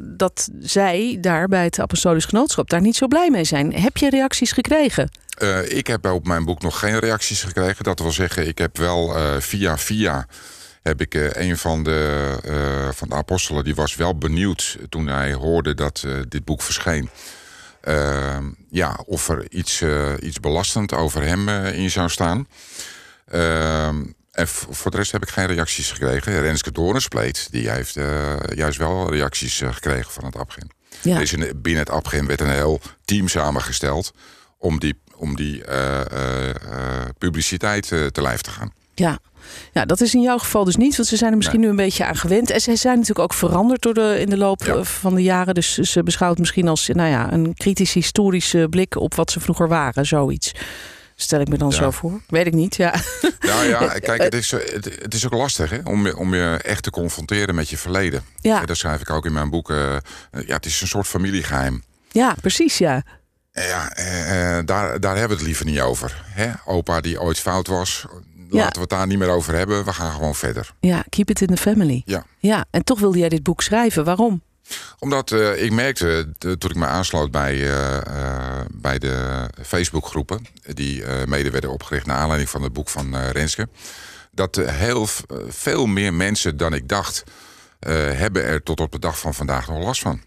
dat 0.00 0.48
zij 0.60 1.18
daar 1.20 1.48
bij 1.48 1.64
het 1.64 1.80
Apostolisch 1.80 2.24
Genootschap 2.24 2.70
daar 2.70 2.80
niet 2.80 2.96
zo 2.96 3.06
blij 3.06 3.30
mee 3.30 3.44
zijn. 3.44 3.74
Heb 3.74 3.96
je 3.96 4.10
reacties 4.10 4.52
gekregen? 4.52 5.10
Uh, 5.42 5.70
ik 5.70 5.86
heb 5.86 6.06
op 6.06 6.26
mijn 6.26 6.44
boek 6.44 6.62
nog 6.62 6.78
geen 6.78 6.98
reacties 6.98 7.42
gekregen. 7.42 7.84
Dat 7.84 7.98
wil 7.98 8.12
zeggen, 8.12 8.48
ik 8.48 8.58
heb 8.58 8.76
wel 8.76 9.14
via 9.38 9.78
via 9.78 10.26
heb 10.88 11.00
ik 11.00 11.14
uh, 11.14 11.28
een 11.32 11.58
van 11.58 11.82
de, 11.82 12.90
van 12.94 13.08
de 13.08 13.14
apostelen, 13.14 13.64
die 13.64 13.74
was 13.74 13.96
wel 13.96 14.18
benieuwd 14.18 14.78
toen 14.88 15.06
hij 15.06 15.32
hoorde 15.32 15.74
dat 15.74 16.06
dit 16.28 16.44
boek 16.44 16.62
verscheen. 16.62 17.10
Ehm, 17.80 18.44
ja, 18.70 19.00
of 19.06 19.28
er 19.28 19.46
iets, 19.50 19.84
iets 20.20 20.40
belastend 20.40 20.94
over 20.94 21.22
hem 21.22 21.48
in 21.48 21.90
zou 21.90 22.08
staan. 22.08 22.48
Ehm, 23.28 24.04
en 24.30 24.48
voor 24.48 24.90
de 24.90 24.96
rest 24.96 25.12
heb 25.12 25.22
ik 25.22 25.28
geen 25.28 25.46
reacties 25.46 25.92
gekregen. 25.92 26.40
Renske 26.40 26.72
Doornspleet, 26.72 27.48
die 27.50 27.70
heeft 27.70 27.94
juist 28.54 28.78
wel 28.78 29.10
reacties 29.10 29.62
gekregen 29.64 30.12
van 30.12 30.24
het 30.24 30.36
APGEN. 30.36 30.70
Ja. 31.02 31.18
Dus 31.18 31.34
binnen 31.56 31.82
het 31.82 31.90
APGEN 31.90 32.26
werd 32.26 32.40
een 32.40 32.50
heel 32.50 32.80
team 33.04 33.28
samengesteld 33.28 34.12
om 34.58 34.78
die 34.78 35.00
om 35.14 35.36
die 35.36 35.64
publiciteit 37.18 37.88
te 37.88 38.22
lijf 38.22 38.40
te 38.40 38.50
gaan. 38.50 38.72
Ja. 38.94 39.18
Ja, 39.72 39.84
dat 39.84 40.00
is 40.00 40.14
in 40.14 40.22
jouw 40.22 40.38
geval 40.38 40.64
dus 40.64 40.76
niet, 40.76 40.96
want 40.96 41.08
ze 41.08 41.16
zijn 41.16 41.30
er 41.30 41.36
misschien 41.36 41.60
nu 41.60 41.68
een 41.68 41.76
beetje 41.76 42.04
aan 42.04 42.16
gewend. 42.16 42.50
En 42.50 42.60
ze 42.60 42.76
zijn 42.76 42.94
natuurlijk 42.94 43.20
ook 43.20 43.34
veranderd 43.34 43.82
door 43.82 43.94
de, 43.94 44.16
in 44.20 44.30
de 44.30 44.36
loop 44.36 44.82
van 44.82 45.14
de 45.14 45.22
jaren. 45.22 45.54
Dus 45.54 45.74
ze 45.74 46.02
beschouwt 46.02 46.38
misschien 46.38 46.68
als 46.68 46.88
nou 46.88 47.10
ja, 47.10 47.32
een 47.32 47.54
kritisch 47.54 47.92
historische 47.92 48.66
blik 48.70 48.96
op 48.96 49.14
wat 49.14 49.30
ze 49.30 49.40
vroeger 49.40 49.68
waren, 49.68 50.06
zoiets. 50.06 50.52
Stel 51.14 51.40
ik 51.40 51.48
me 51.48 51.58
dan 51.58 51.72
zo 51.72 51.90
voor. 51.90 52.20
Weet 52.28 52.46
ik 52.46 52.54
niet, 52.54 52.76
ja. 52.76 52.94
Nou 53.40 53.66
ja, 53.66 53.88
kijk, 53.98 54.22
het 54.22 54.34
is, 54.34 54.50
het, 54.50 55.14
is 55.14 55.26
ook 55.26 55.32
lastig 55.32 55.70
hè, 55.70 55.78
om, 55.84 56.08
om 56.08 56.34
je 56.34 56.58
echt 56.62 56.82
te 56.82 56.90
confronteren 56.90 57.54
met 57.54 57.68
je 57.68 57.78
verleden. 57.78 58.22
Ja. 58.40 58.64
Dat 58.64 58.76
schrijf 58.76 59.00
ik 59.00 59.10
ook 59.10 59.26
in 59.26 59.32
mijn 59.32 59.50
boek. 59.50 59.68
ja, 59.68 60.54
het 60.54 60.66
is 60.66 60.80
een 60.80 60.88
soort 60.88 61.06
familiegeheim. 61.06 61.82
Ja, 62.10 62.34
precies, 62.40 62.78
ja. 62.78 63.02
Ja, 63.52 63.90
eh, 63.94 64.58
daar, 64.64 65.00
daar 65.00 65.16
hebben 65.16 65.28
we 65.28 65.34
het 65.34 65.42
liever 65.42 65.64
niet 65.64 65.80
over. 65.80 66.22
Hè? 66.24 66.50
Opa 66.64 67.00
die 67.00 67.20
ooit 67.20 67.38
fout 67.38 67.66
was, 67.66 68.06
laten 68.48 68.74
we 68.74 68.80
het 68.80 68.88
daar 68.88 69.06
niet 69.06 69.18
meer 69.18 69.28
over 69.28 69.54
hebben. 69.54 69.84
We 69.84 69.92
gaan 69.92 70.12
gewoon 70.12 70.34
verder. 70.34 70.74
Ja, 70.80 71.04
keep 71.08 71.30
it 71.30 71.40
in 71.40 71.46
the 71.46 71.56
family. 71.56 72.02
Ja. 72.04 72.24
ja 72.38 72.64
en 72.70 72.84
toch 72.84 73.00
wilde 73.00 73.18
jij 73.18 73.28
dit 73.28 73.42
boek 73.42 73.62
schrijven. 73.62 74.04
Waarom? 74.04 74.42
Omdat 74.98 75.30
uh, 75.30 75.62
ik 75.62 75.72
merkte, 75.72 76.32
toen 76.38 76.70
ik 76.70 76.74
me 76.74 76.86
aansloot 76.86 77.30
bij, 77.30 77.56
uh, 77.56 78.60
bij 78.72 78.98
de 78.98 79.48
Facebookgroepen... 79.62 80.46
die 80.72 81.04
mede 81.26 81.50
werden 81.50 81.70
opgericht 81.70 82.06
naar 82.06 82.16
aanleiding 82.16 82.50
van 82.50 82.62
het 82.62 82.72
boek 82.72 82.88
van 82.88 83.16
Renske... 83.16 83.68
dat 84.30 84.56
heel 84.56 85.06
veel 85.48 85.86
meer 85.86 86.14
mensen 86.14 86.56
dan 86.56 86.74
ik 86.74 86.88
dacht... 86.88 87.24
hebben 88.12 88.44
er 88.44 88.62
tot 88.62 88.80
op 88.80 88.92
de 88.92 88.98
dag 88.98 89.18
van 89.18 89.34
vandaag 89.34 89.68
nog 89.68 89.84
last 89.84 90.00
van. 90.00 90.20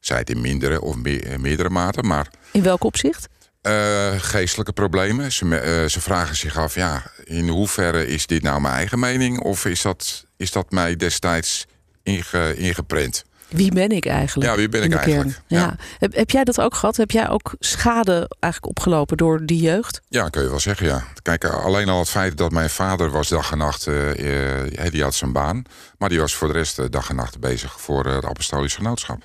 Zij 0.00 0.18
het 0.18 0.30
in 0.30 0.40
mindere 0.40 0.80
of 0.80 0.96
meerdere 1.38 1.70
mate, 1.70 2.02
maar... 2.02 2.30
In 2.52 2.62
welk 2.62 2.84
opzicht? 2.84 3.28
Uh, 3.62 4.12
geestelijke 4.16 4.72
problemen. 4.72 5.32
Ze, 5.32 5.44
uh, 5.44 5.88
ze, 5.88 6.00
vragen 6.00 6.36
zich 6.36 6.56
af, 6.56 6.74
ja, 6.74 7.02
in 7.24 7.48
hoeverre 7.48 8.06
is 8.06 8.26
dit 8.26 8.42
nou 8.42 8.60
mijn 8.60 8.74
eigen 8.74 8.98
mening... 8.98 9.40
of 9.40 9.64
is 9.64 9.82
dat, 9.82 10.24
is 10.36 10.52
dat 10.52 10.70
mij 10.70 10.96
destijds 10.96 11.66
inge, 12.02 12.56
ingeprent? 12.56 13.24
Wie 13.48 13.72
ben 13.72 13.88
ik 13.88 14.06
eigenlijk? 14.06 14.50
Ja, 14.50 14.56
wie 14.56 14.68
ben 14.68 14.82
ik 14.82 14.94
eigenlijk? 14.94 15.40
Ja. 15.46 15.76
Heb, 15.98 16.14
heb, 16.14 16.30
jij 16.30 16.44
dat 16.44 16.60
ook 16.60 16.74
gehad? 16.74 16.96
Heb 16.96 17.10
jij 17.10 17.28
ook 17.28 17.54
schade 17.58 18.30
eigenlijk 18.40 18.66
opgelopen 18.66 19.16
door 19.16 19.46
die 19.46 19.60
jeugd? 19.60 20.00
Ja, 20.08 20.28
kun 20.28 20.42
je 20.42 20.48
wel 20.48 20.60
zeggen, 20.60 20.86
ja. 20.86 21.04
Kijk, 21.22 21.44
alleen 21.44 21.88
al 21.88 21.98
het 21.98 22.08
feit 22.08 22.36
dat 22.36 22.50
mijn 22.50 22.70
vader 22.70 23.10
was 23.10 23.28
dag 23.28 23.52
en 23.52 23.58
nacht... 23.58 23.86
Uh, 23.86 24.90
die 24.90 25.02
had 25.02 25.14
zijn 25.14 25.32
baan, 25.32 25.62
maar 25.98 26.08
die 26.08 26.20
was 26.20 26.34
voor 26.34 26.48
de 26.48 26.54
rest 26.54 26.92
dag 26.92 27.08
en 27.08 27.16
nacht 27.16 27.40
bezig... 27.40 27.80
voor 27.80 28.06
het 28.06 28.24
apostolische 28.24 28.78
genootschap 28.78 29.22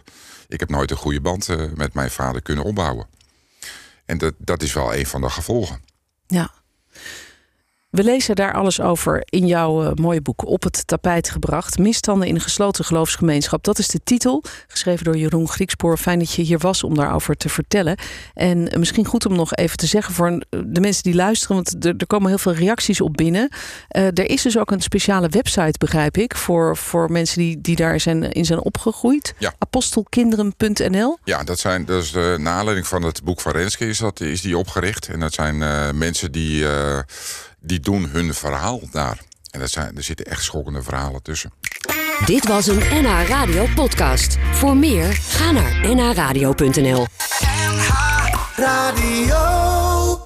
ik 0.48 0.60
heb 0.60 0.70
nooit 0.70 0.92
een 0.92 0.98
goede 0.98 1.22
band 1.22 1.48
met 1.76 1.94
mijn 1.94 2.12
vader 2.12 2.42
kunnen 2.42 2.64
opbouwen. 2.64 3.08
En 4.08 4.18
dat, 4.18 4.34
dat 4.38 4.62
is 4.62 4.74
wel 4.74 4.96
een 4.96 5.06
van 5.06 5.22
de 5.22 5.30
gevolgen. 5.30 5.82
Ja. 6.28 6.52
We 7.90 8.04
lezen 8.04 8.36
daar 8.36 8.54
alles 8.54 8.82
over 8.82 9.22
in 9.26 9.48
jouw 9.48 9.84
uh, 9.84 9.92
mooie 9.94 10.22
boek 10.22 10.46
Op 10.46 10.64
het 10.64 10.88
tapijt 10.88 11.30
gebracht. 11.30 11.78
Misstanden 11.78 12.28
in 12.28 12.36
een 12.36 12.42
gesloten 12.42 12.86
geloofsgemeenschap. 12.86 13.64
Dat 13.64 13.80
is 13.80 13.88
de 13.88 14.00
titel. 14.04 14.44
Geschreven 14.68 15.06
door 15.06 15.18
Jeroen 15.18 15.50
Griekspoor. 15.50 15.98
Fijn 15.98 16.20
dat 16.20 16.34
je 16.34 16.42
hier 16.42 16.58
was 16.58 16.84
om 16.84 16.96
daarover 16.96 17.38
te 17.38 17.50
vertellen. 17.50 17.98
En 18.34 18.58
uh, 18.58 18.80
misschien 18.80 19.06
goed 19.06 19.26
om 19.26 19.36
nog 19.36 19.56
even 19.56 19.78
te 19.78 19.86
zeggen 19.86 20.14
voor 20.14 20.46
de 20.50 20.80
mensen 20.80 21.04
die 21.04 21.16
luisteren. 21.16 21.56
Want 21.56 21.86
er, 21.86 21.94
er 21.98 22.08
komen 22.08 22.30
heel 22.30 22.38
veel 22.38 22.54
reacties 22.54 23.02
op 23.02 23.14
binnen. 23.14 23.50
Uh, 23.92 24.06
er 24.06 24.30
is 24.30 24.42
dus 24.42 24.58
ook 24.58 24.72
een 24.72 24.82
speciale 24.82 25.30
website, 25.30 25.78
begrijp 25.78 26.18
ik. 26.18 26.36
Voor, 26.36 26.78
voor 26.78 27.12
mensen 27.12 27.38
die, 27.38 27.62
die 27.62 27.76
daar 27.76 28.00
zijn, 28.00 28.32
in 28.32 28.46
zijn 28.46 28.60
opgegroeid. 28.60 29.34
Ja. 29.38 29.54
Apostelkinderen.nl. 29.58 31.18
Ja, 31.24 31.44
dat, 31.44 31.60
zijn, 31.60 31.86
dat 31.86 32.04
is 32.04 32.12
de 32.12 32.40
aanleiding 32.44 32.88
van 32.88 33.04
het 33.04 33.24
boek 33.24 33.42
van 33.42 33.52
Renske 33.52 33.88
is, 33.88 33.98
dat, 33.98 34.22
is 34.22 34.42
die 34.42 34.58
opgericht. 34.58 35.08
En 35.08 35.20
dat 35.20 35.34
zijn 35.34 35.58
mensen 35.98 36.32
die 36.32 36.66
die 37.60 37.80
doen 37.80 38.10
hun 38.10 38.34
verhaal 38.34 38.80
daar. 38.92 39.20
En 39.52 39.60
dat 39.60 39.70
zijn, 39.70 39.98
er 39.98 40.04
zitten 40.04 40.26
echt 40.26 40.44
schokkende 40.44 40.84
verhalen 40.84 41.22
tussen. 41.22 41.52
Dit 42.26 42.48
was 42.48 42.68
een 42.68 42.78
NH 42.78 43.28
Radio 43.28 43.68
podcast. 43.76 44.38
Voor 44.52 44.78
meer, 44.78 45.14
ga 45.14 45.52
naar 45.52 45.96
nhradio.nl 45.96 47.08
NH 47.42 47.90
Radio 48.56 49.77